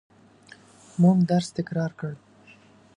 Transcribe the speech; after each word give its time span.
موږ 1.01 1.17
درس 1.29 1.47
تکرار 1.57 1.91
کړ. 1.99 2.11